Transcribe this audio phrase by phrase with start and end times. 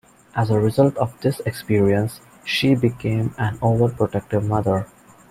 [0.35, 4.87] As a result of this experience, she became an overprotective mother.